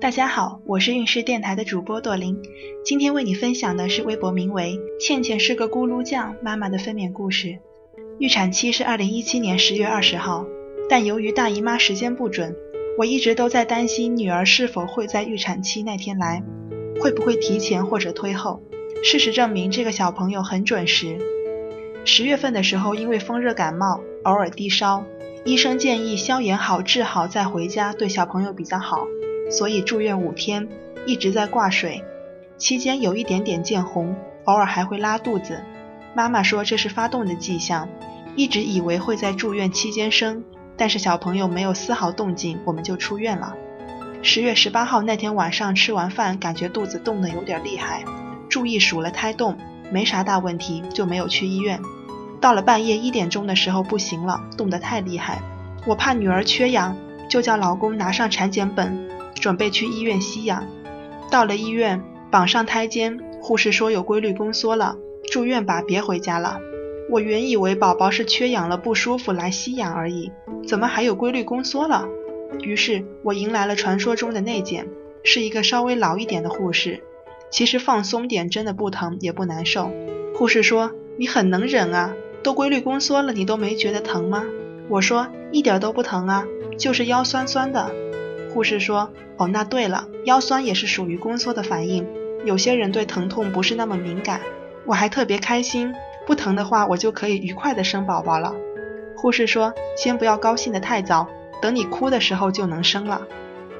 [0.00, 2.40] 大家好，我是运势电台的主播朵琳，
[2.84, 7.58] 今天为你分享的是微博名为“倩倩是个咕噜酱”妈妈的分娩故事。
[8.20, 10.46] 预产期是二零一七年十月二十号，
[10.88, 12.54] 但由于大姨妈时间不准，
[12.96, 16.44] 我一直都在担心女儿是否会在预产期那天来，
[17.00, 18.62] 会不会提前或者推后。
[19.02, 21.18] 事实证明，这个小朋友很准时。
[22.04, 25.04] 十月份的时候，因为风热感冒，偶尔低烧，
[25.44, 29.04] 医生建议消炎好治好再回家，对小朋友比较好。
[29.50, 30.68] 所以住院五天，
[31.06, 32.04] 一直在挂水，
[32.56, 35.60] 期间有一点点见红，偶尔还会拉肚子。
[36.14, 37.88] 妈妈说这是发动的迹象，
[38.34, 40.44] 一直以为会在住院期间生，
[40.76, 43.54] 但是小朋友没有丝毫动静，我们就出院了。
[44.20, 48.04] 十月十八号那天晚上吃完饭，感觉肚子动得有点厉害，
[48.48, 49.56] 注意数了胎动，
[49.90, 51.80] 没啥大问题，就没有去医院。
[52.40, 55.40] 到了半夜一点钟的时候不行了，动得太厉害，
[55.86, 56.96] 我怕女儿缺氧，
[57.28, 59.07] 就叫老公拿上产检本。
[59.38, 60.66] 准备去医院吸氧，
[61.30, 64.96] 到了医院绑上胎监，护士说有规律宫缩了，
[65.30, 66.58] 住院吧，别回家了。
[67.10, 70.30] 我原以为宝宝是缺氧了不舒服来吸氧而已，
[70.66, 72.06] 怎么还有规律宫缩了？
[72.62, 74.86] 于是我迎来了传说中的内检，
[75.22, 77.02] 是一个稍微老一点的护士。
[77.50, 79.90] 其实放松点真的不疼也不难受。
[80.34, 84.44] 护士说你很能忍啊，都规律宫缩了你都没觉得疼吗？
[84.90, 86.44] 我说一点都不疼啊，
[86.76, 87.90] 就是腰酸酸的。
[88.52, 92.06] 护士说：“哦，那对了，腰酸也是属于宫缩的反应。
[92.44, 94.40] 有些人对疼痛不是那么敏感。
[94.86, 95.94] 我还特别开心，
[96.26, 98.54] 不疼的话我就可以愉快的生宝宝了。”
[99.16, 101.28] 护士说：“先不要高兴的太早，
[101.60, 103.22] 等你哭的时候就能生了。”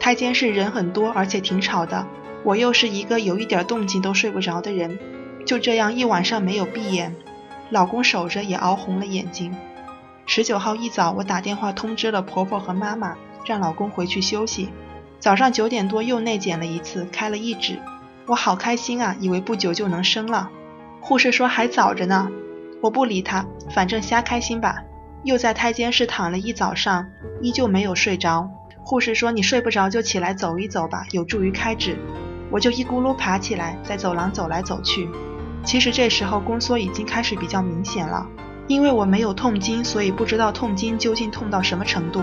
[0.00, 2.06] 胎监室人很多，而且挺吵的。
[2.42, 4.98] 我又是一个有一点动静都睡不着的人，
[5.46, 7.14] 就这样一晚上没有闭眼。
[7.70, 9.56] 老公守着也熬红了眼睛。
[10.26, 13.16] 十九号一早，我打电话通知了婆婆和妈妈。
[13.44, 14.70] 让老公回去休息。
[15.18, 17.78] 早上九点多又内检了一次，开了一指。
[18.26, 20.50] 我好开心啊，以为不久就能生了。
[21.00, 22.30] 护士说还早着呢。
[22.80, 24.82] 我不理他，反正瞎开心吧。
[25.22, 27.06] 又在胎监室躺了一早上，
[27.40, 28.50] 依旧没有睡着。
[28.82, 31.96] 护士说你睡不着就起来走一走吧，有助于开指。
[32.50, 35.08] 我就一咕噜爬起来，在走廊走来走去。
[35.64, 38.26] 其实这时候宫缩已经开始比较明显了，
[38.66, 42.22] 因为我没有痛经，所以不知道痛经究竟痛到什么程度。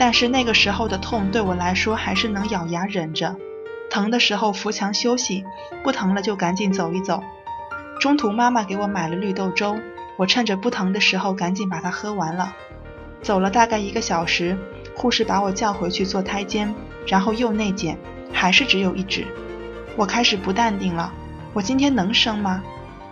[0.00, 3.36] 但是那个时候的痛对我来说还是能咬牙忍着，
[3.90, 5.44] 疼的时候扶墙休息，
[5.82, 7.22] 不疼了就赶紧走一走。
[8.00, 9.78] 中途妈妈给我买了绿豆粥，
[10.16, 12.56] 我趁着不疼的时候赶紧把它喝完了。
[13.20, 14.56] 走了大概一个小时，
[14.96, 16.74] 护士把我叫回去做胎监，
[17.06, 17.98] 然后又内检，
[18.32, 19.26] 还是只有一指。
[19.96, 21.12] 我开始不淡定了，
[21.52, 22.62] 我今天能生吗？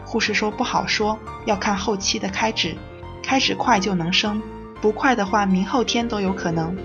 [0.07, 2.75] 护士说不好说，要看后期的开指，
[3.23, 4.41] 开指快就能生。
[4.81, 6.77] 不快的话，明后天都有可能。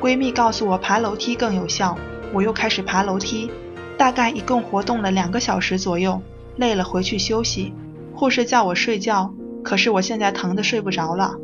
[0.00, 1.96] 闺蜜告诉我爬楼梯更有效，
[2.32, 3.50] 我又开始爬楼梯，
[3.96, 6.20] 大概一共活动了两个小时左右，
[6.56, 7.72] 累了回去休息。
[8.14, 9.32] 护士叫我睡觉，
[9.64, 11.34] 可是我现在疼得睡不着了。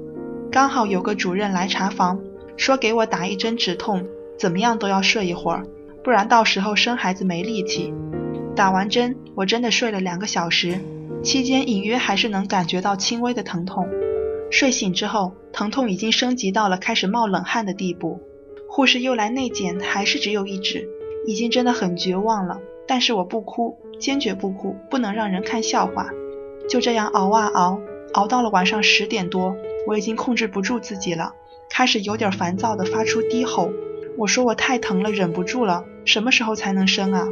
[0.52, 2.20] 刚好有个主任来查房，
[2.56, 4.06] 说给我打一针止痛，
[4.38, 5.66] 怎么样都要睡一会儿，
[6.04, 7.92] 不然到时候生孩子没力气。
[8.54, 10.78] 打完针，我真的睡了两个小时，
[11.24, 13.88] 期间隐约还是能感觉到轻微的疼痛。
[14.50, 18.20] 睡醒之后，疼痛已经升级到了开始冒冷汗的地步。
[18.68, 20.88] 护士又来内检，还是只有一指，
[21.26, 22.60] 已经真的很绝望了。
[22.86, 26.10] 但是我不哭，坚决不哭，不能让人看笑话。
[26.68, 27.78] 就这样熬啊熬，
[28.12, 29.56] 熬到了晚上十点多，
[29.86, 31.32] 我已经控制不住自己了，
[31.70, 33.70] 开始有点烦躁的发出低吼。
[34.16, 35.84] 我说我太疼了，忍不住了。
[36.04, 37.26] 什么时候才能生啊？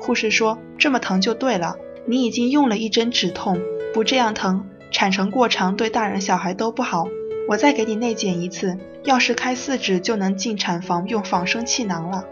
[0.00, 3.60] 护士说这么疼就对了，你已经用了一针止痛，
[3.94, 4.66] 不这样疼。
[4.96, 7.06] 产程过长对大人小孩都不好，
[7.50, 12.24] 我再给你内检一次，要是开四指就能进产房用仿生气囊了。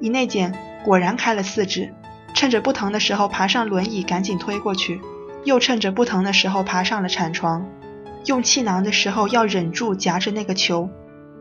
[0.00, 1.92] 一内检果然开了四指，
[2.32, 4.98] 趁着不疼的时候爬上轮椅赶紧推过去，
[5.44, 7.68] 又趁着不疼的时候爬上了产床。
[8.24, 10.88] 用气囊的时候要忍住夹着那个球，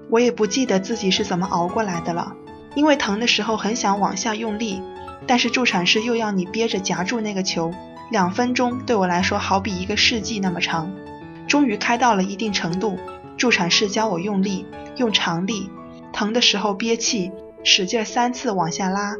[0.09, 2.35] 我也不记得自己是怎么熬过来的了，
[2.75, 4.81] 因为疼的时候很想往下用力，
[5.25, 7.71] 但是助产士又要你憋着夹住那个球。
[8.11, 10.91] 两分钟对我来说好比一个世纪那么长。
[11.47, 12.97] 终于开到了一定程度，
[13.37, 14.65] 助产士教我用力，
[14.97, 15.69] 用长力，
[16.11, 17.31] 疼的时候憋气，
[17.63, 19.15] 使劲三次往下拉。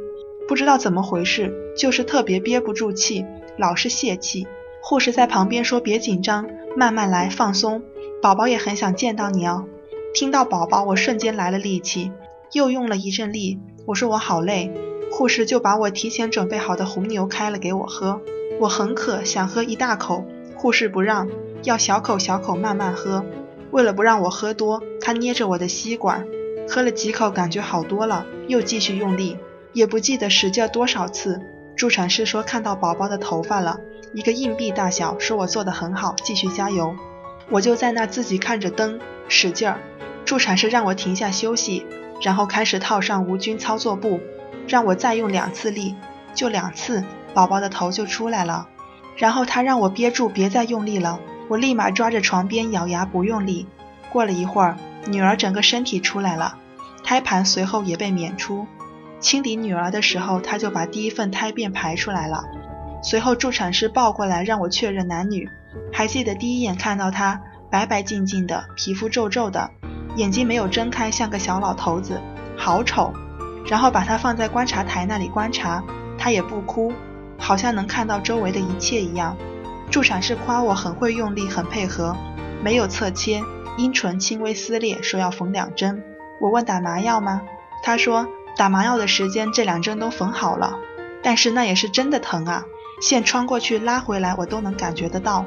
[0.48, 3.26] 不知道怎么回事，就是特别憋不住气，
[3.58, 4.48] 老是泄气。
[4.82, 7.82] 护士在旁边说：“别紧张，慢慢来，放松。
[8.22, 9.66] 宝宝也很想见到你哦。”
[10.14, 12.12] 听到宝宝，我瞬间来了力气，
[12.54, 13.60] 又用了一阵力。
[13.88, 14.72] 我说我好累，
[15.12, 18.22] 护士就把我提前准备好的红牛开了给我喝。
[18.60, 20.26] 我很渴，想喝一大口，
[20.56, 21.28] 护士不让，
[21.64, 23.26] 要小口小口慢慢喝。
[23.72, 26.26] 为了不让我喝多，他捏着我的吸管，
[26.70, 29.38] 喝了几口，感觉好多了，又继续用力。
[29.74, 31.42] 也不记得使劲多少次。
[31.76, 33.78] 助产士说看到宝宝的头发了，
[34.14, 36.96] 一个硬币大小，说我做得很好，继续加油。
[37.50, 39.82] 我就在那自己看着灯使劲儿。
[40.24, 41.86] 助产士让我停下休息，
[42.22, 44.22] 然后开始套上无菌操作布，
[44.66, 45.94] 让我再用两次力，
[46.34, 47.04] 就两次，
[47.36, 48.68] 宝宝的头就出来了。
[49.16, 51.20] 然后他让我憋住，别再用力了。
[51.48, 53.68] 我立马抓着床边咬牙不用力。
[54.12, 54.78] 过了一会儿，
[55.08, 56.58] 女儿整个身体出来了，
[57.04, 58.66] 胎盘随后也被娩出。
[59.20, 62.44] 清理女儿的时候，他就把第一份胎便排出来了。
[63.04, 65.48] 随后助产师抱过来让我确认男女。
[65.94, 69.70] 还记得第一眼看到他白白净净的，皮肤皱皱的，
[70.16, 72.20] 眼睛没有睁开，像个小老头子，
[72.58, 73.14] 好丑。
[73.68, 75.84] 然后把他放在观察台那里观察，
[76.18, 76.94] 他也不哭，
[77.46, 79.38] 好像能看到周围的一切一样。
[79.92, 82.18] 助产士夸我很会用力，很配合，
[82.64, 83.40] 没有侧切，
[83.78, 86.04] 阴唇轻微撕裂，说要缝两针。
[86.42, 87.44] 我问打麻药吗？
[87.84, 88.28] 他说。
[88.58, 90.80] 打麻药的时间，这两针都缝好了，
[91.22, 92.64] 但是那也是真的疼啊！
[93.02, 95.46] 线穿过去拉回来，我都能感觉得到。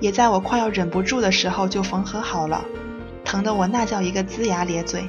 [0.00, 2.64] 也在我快要忍不住的时候就缝合好了，
[3.24, 5.06] 疼得我那叫一个龇牙咧嘴。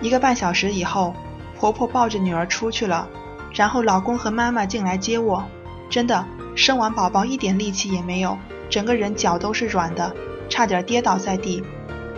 [0.00, 1.14] 一个半小时以后，
[1.58, 3.06] 婆婆抱着女儿出去了，
[3.52, 5.44] 然后老公和妈妈进来接我。
[5.90, 8.38] 真的，生完宝宝一点力气也没有，
[8.70, 10.14] 整个人脚都是软的，
[10.48, 11.62] 差点跌倒在地。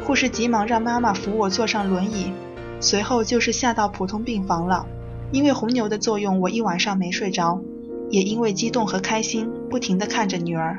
[0.05, 2.33] 护士急忙让妈妈扶我坐上轮椅。
[2.81, 4.87] 随后就是下到普通病房了，
[5.31, 7.63] 因为红牛的作用，我一晚上没睡着，
[8.11, 10.79] 也因为激动和开心，不停地看着女儿。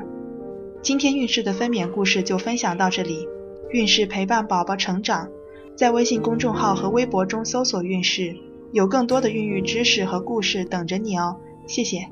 [0.82, 3.26] 今天孕氏的分娩故事就分享到这里，
[3.70, 5.30] 孕氏陪伴宝宝成长，
[5.74, 8.36] 在微信公众号和微博中搜索孕氏，
[8.70, 11.36] 有更多的孕育知识和故事等着你哦，
[11.66, 12.06] 谢谢。